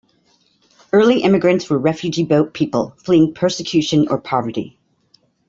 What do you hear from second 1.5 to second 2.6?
were refugee boat